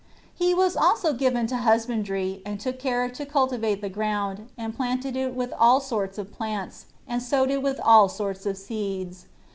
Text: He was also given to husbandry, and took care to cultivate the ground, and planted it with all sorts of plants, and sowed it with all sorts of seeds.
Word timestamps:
He 0.33 0.55
was 0.55 0.75
also 0.75 1.13
given 1.13 1.45
to 1.45 1.57
husbandry, 1.57 2.41
and 2.43 2.59
took 2.59 2.79
care 2.79 3.07
to 3.09 3.23
cultivate 3.23 3.81
the 3.81 3.89
ground, 3.89 4.49
and 4.57 4.75
planted 4.75 5.15
it 5.15 5.35
with 5.35 5.53
all 5.59 5.79
sorts 5.79 6.17
of 6.17 6.33
plants, 6.33 6.87
and 7.07 7.21
sowed 7.21 7.51
it 7.51 7.61
with 7.61 7.79
all 7.81 8.09
sorts 8.09 8.47
of 8.47 8.57
seeds. 8.57 9.27